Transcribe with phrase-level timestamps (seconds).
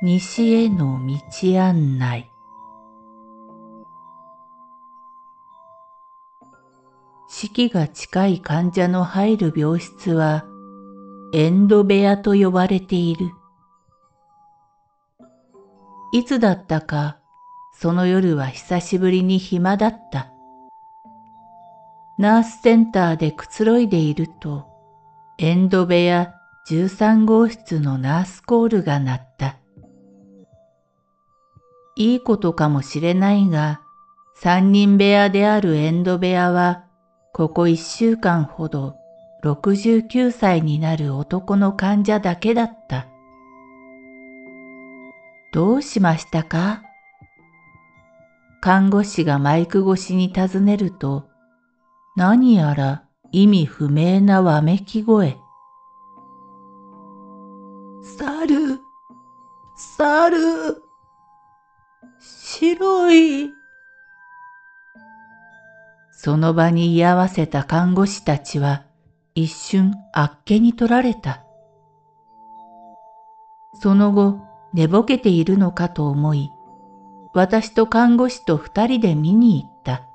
[0.00, 2.30] 西への道案内
[7.28, 10.44] 式が近い患者の入る病室は
[11.32, 13.32] エンド部屋と呼ばれている。
[16.12, 17.18] いつだったか
[17.74, 20.32] その夜は久しぶりに暇だった。
[22.18, 24.64] ナースセンターでくつろいでいると
[25.38, 26.34] エンド部屋
[26.70, 29.58] 13号室のナースコールが鳴った。
[31.98, 33.80] いいことかもしれないが、
[34.36, 36.84] 三人部屋であるエンド部屋は、
[37.34, 38.94] ここ一週間ほど
[39.42, 43.08] 69歳になる男の患者だけだった。
[45.52, 46.82] どうしましたか？
[48.60, 51.24] 看護師がマイク越しに尋ねると、
[52.14, 55.36] 何やら意味不明なわめき声。
[58.02, 58.78] 猿、
[59.76, 60.87] 猿。
[62.50, 63.52] 白い。
[66.12, 68.84] その場に居合わせた看護師たちは
[69.34, 71.44] 一瞬あっけに取られた。
[73.74, 74.40] その後
[74.72, 76.50] 寝ぼけているのかと思い、
[77.34, 80.06] 私と看護師と二人で見に行った。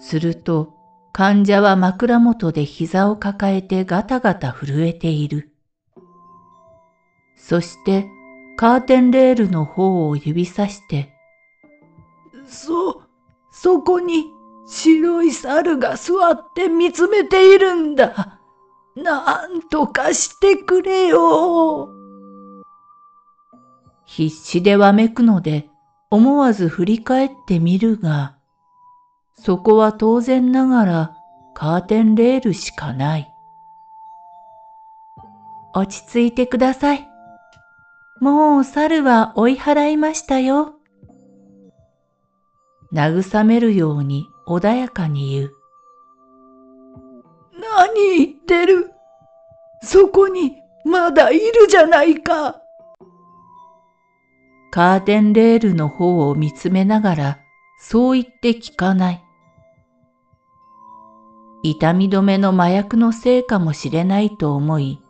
[0.00, 0.74] すると
[1.12, 5.52] 患者は枕元で膝を抱えてガタガタ震えている。
[7.36, 8.08] そして
[8.58, 11.14] カーテンレールの方を指さして、
[12.44, 13.02] そ、
[13.52, 14.24] そこに
[14.66, 18.40] 白い猿が座って見つめているんだ。
[18.96, 21.88] なんとかしてくれよ。
[24.04, 25.70] 必死でわめくので
[26.10, 28.38] 思わず振り返ってみるが、
[29.36, 31.16] そこは当然ながら
[31.54, 33.32] カーテンレールしかない。
[35.74, 37.08] 落ち着いてください。
[38.20, 40.74] もう猿は追い払いましたよ。
[42.92, 45.54] 慰めるように穏やかに言う。
[47.60, 48.90] 何言ってる？
[49.82, 52.60] そこにまだいるじゃないか。
[54.70, 57.38] カーテンレールの方を見つめながら
[57.80, 59.24] そう言って聞かない。
[61.62, 65.02] 痛み止めの麻薬のせいかもしれないと思い、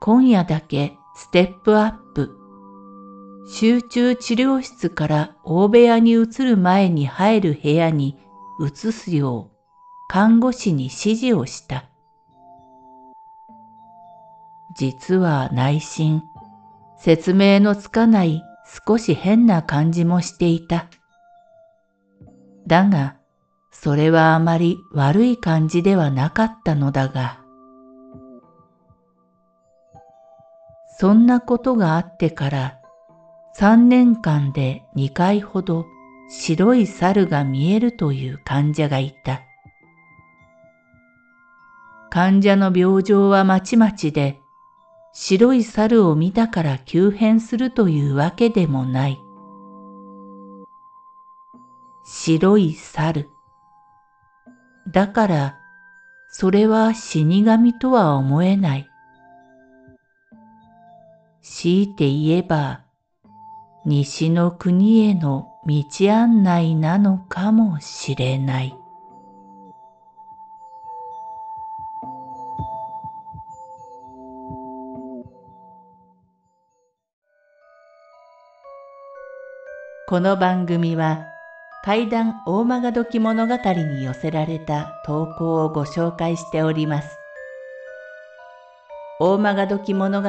[0.00, 2.38] 今夜だけステップアップ。
[3.46, 8.18] 集中治療室から大部屋に移る前に入る部屋に
[8.60, 9.56] 移すよう
[10.08, 11.84] 看護師に指示をした。
[14.74, 16.22] 実は内心、
[16.98, 18.42] 説明のつかない
[18.86, 20.86] 少し変な感じもしていた。
[22.66, 23.16] だが、
[23.70, 27.41] それはあまり悪い感じではなかったのだが。
[30.98, 32.78] そんなことがあってから
[33.54, 35.86] 三年間で二回ほど
[36.28, 39.42] 白い猿が見えるという患者がいた。
[42.10, 44.40] 患者の病状はまちまちで、
[45.12, 49.18] 白い猿を見たから急変するというわけでもない。
[52.04, 53.28] 白い猿。
[54.88, 55.58] だから、
[56.30, 58.91] それは死神とは思えない。
[61.42, 62.82] 強いて言えば、
[63.84, 68.76] 西の国への道案内なのかもしれない。
[80.08, 81.26] この番組は
[81.84, 87.08] 怪談大曲時物語に寄せられた投稿をご紹介しております。
[89.18, 90.28] 大曲時物語